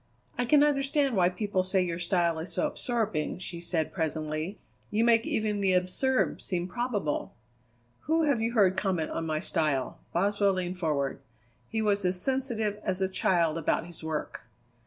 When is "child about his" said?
13.09-14.03